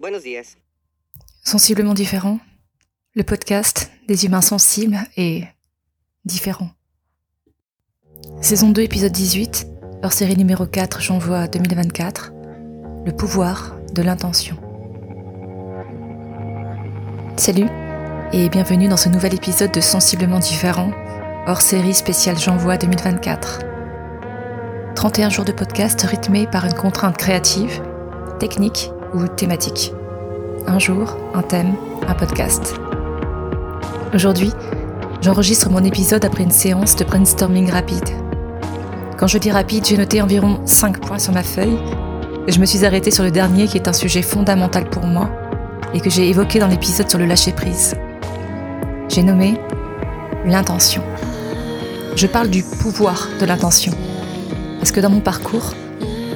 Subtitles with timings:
[0.00, 0.56] Buenos días.
[1.44, 2.38] Sensiblement différent,
[3.14, 5.44] le podcast des humains sensibles et
[6.24, 6.70] différents.
[8.40, 9.66] Saison 2, épisode 18,
[10.02, 12.32] hors série numéro 4, j'envoie 2024,
[13.04, 14.56] le pouvoir de l'intention.
[17.36, 17.68] Salut
[18.32, 20.92] et bienvenue dans ce nouvel épisode de Sensiblement différent,
[21.46, 23.58] hors série spéciale J'envoie 2024.
[24.94, 27.82] 31 jours de podcast rythmés par une contrainte créative,
[28.38, 29.92] technique ou thématique.
[30.66, 31.74] Un jour, un thème,
[32.06, 32.74] un podcast.
[34.14, 34.52] Aujourd'hui,
[35.20, 38.08] j'enregistre mon épisode après une séance de brainstorming rapide.
[39.18, 41.78] Quand je dis rapide, j'ai noté environ 5 points sur ma feuille
[42.46, 45.30] et je me suis arrêtée sur le dernier qui est un sujet fondamental pour moi
[45.92, 47.96] et que j'ai évoqué dans l'épisode sur le lâcher-prise.
[49.08, 49.60] J'ai nommé
[50.44, 51.02] l'intention.
[52.16, 53.92] Je parle du pouvoir de l'intention.
[54.78, 55.74] Parce que dans mon parcours,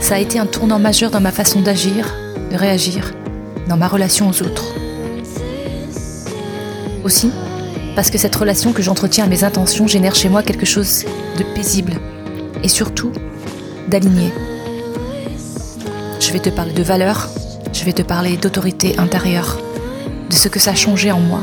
[0.01, 2.15] ça a été un tournant majeur dans ma façon d'agir,
[2.57, 3.13] réagir,
[3.69, 4.65] dans ma relation aux autres.
[7.05, 7.31] Aussi,
[7.95, 11.05] parce que cette relation que j'entretiens à mes intentions génère chez moi quelque chose
[11.39, 11.93] de paisible
[12.63, 13.13] et surtout
[13.89, 14.33] d'aligné.
[16.21, 17.29] Je vais te parler de valeurs,
[17.73, 19.59] je vais te parler d'autorité intérieure,
[20.31, 21.41] de ce que ça a changé en moi.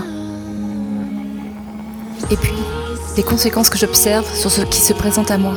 [2.31, 2.53] Et puis,
[3.15, 5.53] des conséquences que j'observe sur ce qui se présente à moi.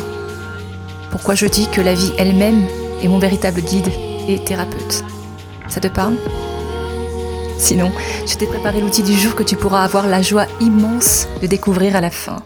[1.11, 2.67] Pourquoi je dis que la vie elle-même
[3.03, 3.91] est mon véritable guide
[4.29, 5.05] et thérapeute.
[5.69, 6.17] Ça te parle
[7.59, 7.91] Sinon,
[8.27, 11.97] je t'ai préparé l'outil du jour que tu pourras avoir la joie immense de découvrir
[11.97, 12.43] à la fin.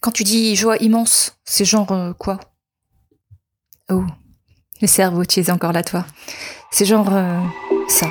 [0.00, 2.40] Quand tu dis joie immense, c'est genre euh, quoi
[3.88, 4.04] Oh,
[4.80, 6.04] le cerveau, tu es encore là, toi.
[6.72, 7.38] C'est genre euh,
[7.88, 8.08] ça.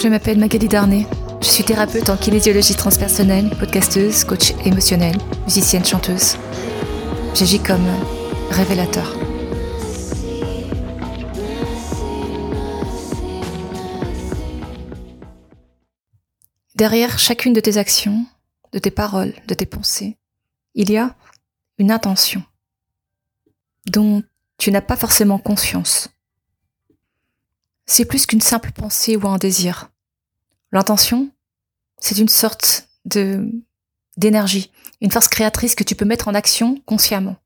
[0.00, 1.06] Je m'appelle Magali Darnay.
[1.40, 6.36] Je suis thérapeute en kinésiologie transpersonnelle, podcasteuse, coach émotionnel, musicienne, chanteuse.
[7.34, 7.86] J'agis comme
[8.50, 9.16] révélateur.
[16.74, 18.26] Derrière chacune de tes actions,
[18.72, 20.16] de tes paroles, de tes pensées,
[20.74, 21.14] il y a
[21.78, 22.42] une intention
[23.86, 24.24] dont
[24.58, 26.08] tu n'as pas forcément conscience.
[27.86, 29.90] C'est plus qu'une simple pensée ou un désir.
[30.72, 31.30] L'intention,
[32.00, 33.50] c'est une sorte de
[34.16, 37.36] d'énergie, une force créatrice que tu peux mettre en action consciemment.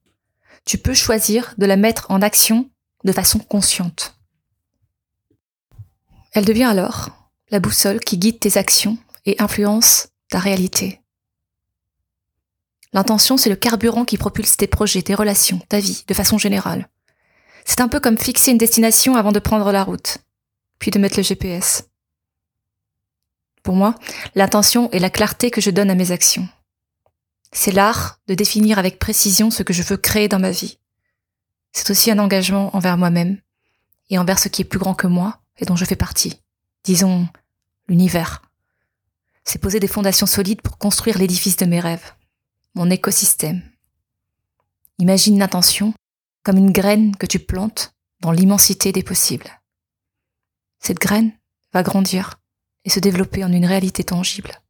[0.64, 2.70] Tu peux choisir de la mettre en action
[3.04, 4.16] de façon consciente.
[6.32, 7.10] Elle devient alors
[7.50, 8.96] la boussole qui guide tes actions
[9.26, 11.00] et influence ta réalité.
[12.94, 16.88] L'intention, c'est le carburant qui propulse tes projets, tes relations, ta vie, de façon générale.
[17.64, 20.18] C'est un peu comme fixer une destination avant de prendre la route,
[20.78, 21.84] puis de mettre le GPS.
[23.62, 23.94] Pour moi,
[24.34, 26.48] l'intention est la clarté que je donne à mes actions.
[27.52, 30.78] C'est l'art de définir avec précision ce que je veux créer dans ma vie.
[31.72, 33.40] C'est aussi un engagement envers moi-même
[34.10, 36.40] et envers ce qui est plus grand que moi et dont je fais partie.
[36.84, 37.28] Disons,
[37.88, 38.42] l'univers.
[39.44, 42.14] C'est poser des fondations solides pour construire l'édifice de mes rêves,
[42.74, 43.62] mon écosystème.
[44.98, 45.94] Imagine l'intention
[46.42, 49.60] comme une graine que tu plantes dans l'immensité des possibles.
[50.78, 51.32] Cette graine
[51.72, 52.40] va grandir
[52.84, 54.60] et se développer en une réalité tangible.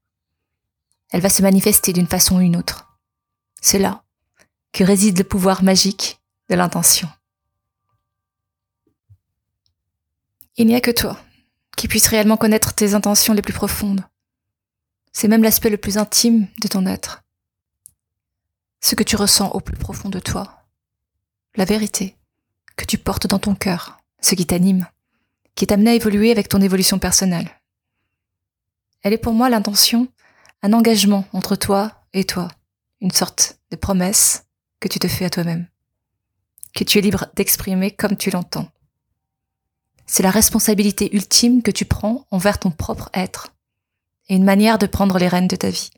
[1.10, 2.98] Elle va se manifester d'une façon ou une autre.
[3.60, 4.04] C'est là
[4.72, 7.08] que réside le pouvoir magique de l'intention.
[10.56, 11.18] Il n'y a que toi
[11.76, 14.04] qui puisse réellement connaître tes intentions les plus profondes.
[15.12, 17.22] C'est même l'aspect le plus intime de ton être.
[18.80, 20.64] Ce que tu ressens au plus profond de toi.
[21.56, 22.16] La vérité
[22.76, 24.86] que tu portes dans ton cœur, ce qui t'anime,
[25.54, 27.61] qui est amené à évoluer avec ton évolution personnelle.
[29.02, 30.08] Elle est pour moi l'intention,
[30.62, 32.48] un engagement entre toi et toi,
[33.00, 34.44] une sorte de promesse
[34.80, 35.66] que tu te fais à toi-même,
[36.74, 38.68] que tu es libre d'exprimer comme tu l'entends.
[40.06, 43.48] C'est la responsabilité ultime que tu prends envers ton propre être
[44.28, 45.90] et une manière de prendre les rênes de ta vie.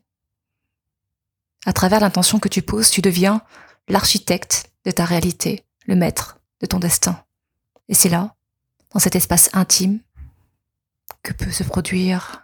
[1.67, 3.43] À travers l'intention que tu poses, tu deviens
[3.89, 7.23] l'architecte de ta réalité, le maître de ton destin.
[7.89, 8.35] Et c'est là,
[8.93, 10.01] dans cet espace intime,
[11.23, 12.44] que peut se produire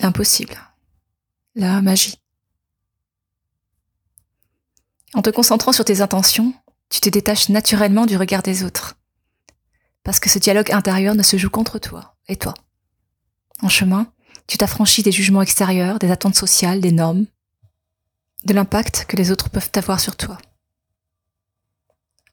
[0.00, 0.58] l'impossible,
[1.54, 2.16] la magie.
[5.14, 6.54] En te concentrant sur tes intentions,
[6.88, 8.96] tu te détaches naturellement du regard des autres.
[10.02, 12.54] Parce que ce dialogue intérieur ne se joue qu'entre toi et toi.
[13.62, 14.12] En chemin,
[14.46, 17.26] tu t'affranchis des jugements extérieurs, des attentes sociales, des normes,
[18.44, 20.38] de l'impact que les autres peuvent avoir sur toi.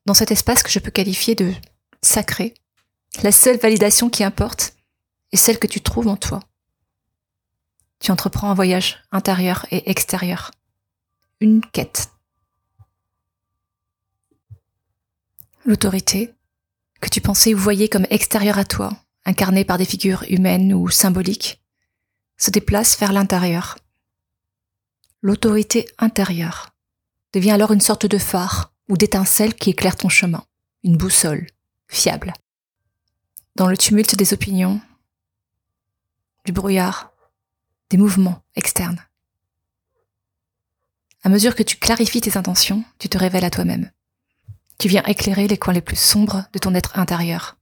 [0.05, 1.53] Dans cet espace que je peux qualifier de
[2.01, 2.53] sacré,
[3.23, 4.75] la seule validation qui importe
[5.33, 6.39] est celle que tu trouves en toi.
[7.99, 10.51] Tu entreprends un voyage intérieur et extérieur.
[11.39, 12.11] Une quête.
[15.65, 16.33] L'autorité,
[17.01, 18.91] que tu pensais ou voyais comme extérieure à toi,
[19.25, 21.61] incarnée par des figures humaines ou symboliques,
[22.37, 23.77] se déplace vers l'intérieur.
[25.21, 26.69] L'autorité intérieure
[27.33, 30.45] devient alors une sorte de phare ou d'étincelle qui éclaire ton chemin,
[30.83, 31.47] une boussole,
[31.87, 32.33] fiable.
[33.55, 34.79] Dans le tumulte des opinions,
[36.45, 37.11] du brouillard,
[37.89, 39.05] des mouvements externes.
[41.23, 43.91] À mesure que tu clarifies tes intentions, tu te révèles à toi-même.
[44.77, 47.57] Tu viens éclairer les coins les plus sombres de ton être intérieur.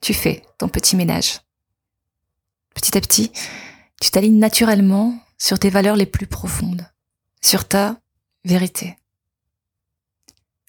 [0.00, 1.40] Tu fais ton petit ménage.
[2.74, 3.32] Petit à petit,
[4.00, 6.86] tu t'alignes naturellement sur tes valeurs les plus profondes,
[7.40, 8.00] sur ta
[8.44, 8.96] vérité.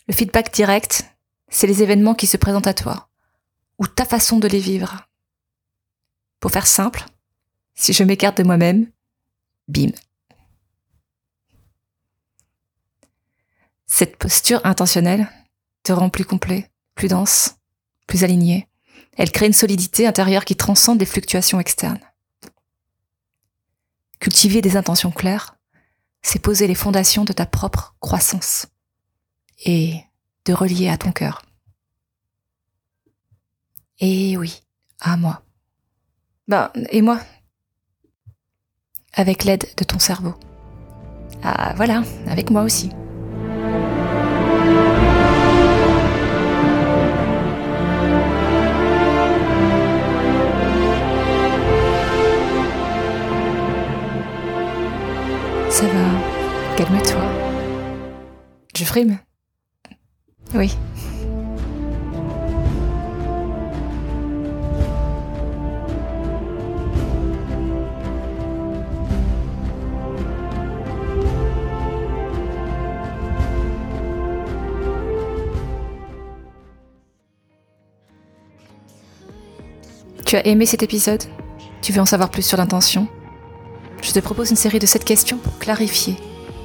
[0.07, 1.05] Le feedback direct,
[1.47, 3.09] c'est les événements qui se présentent à toi,
[3.77, 5.07] ou ta façon de les vivre.
[6.39, 7.05] Pour faire simple,
[7.75, 8.91] si je m'écarte de moi-même,
[9.68, 9.92] bim.
[13.86, 15.30] Cette posture intentionnelle
[15.83, 17.56] te rend plus complet, plus dense,
[18.07, 18.68] plus aligné.
[19.18, 22.00] Elle crée une solidité intérieure qui transcende les fluctuations externes.
[24.19, 25.57] Cultiver des intentions claires,
[26.21, 28.65] c'est poser les fondations de ta propre croissance
[29.65, 30.01] et
[30.45, 31.44] de relier à ton cœur.
[34.00, 34.63] Et oui,
[35.00, 35.44] à moi.
[36.48, 37.19] Ben, et moi?
[39.15, 40.33] Avec l'aide de ton cerveau.
[41.44, 42.89] Ah voilà, avec moi aussi.
[55.69, 57.21] Ça va, calme-toi.
[58.75, 59.19] Je frime.
[60.56, 60.75] Oui.
[80.33, 81.21] Tu as aimé cet épisode
[81.83, 83.07] Tu veux en savoir plus sur l'intention
[84.01, 86.15] Je te propose une série de 7 questions pour clarifier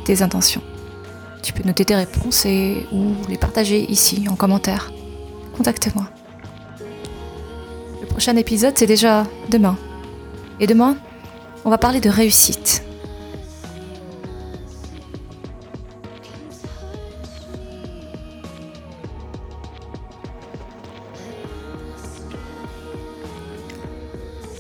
[0.06, 0.62] tes intentions.
[1.42, 4.90] Tu peux noter tes réponses et ou les partager ici en commentaire.
[5.54, 6.08] Contacte-moi.
[8.00, 9.76] Le prochain épisode, c'est déjà demain.
[10.60, 10.96] Et demain,
[11.66, 12.87] on va parler de réussite.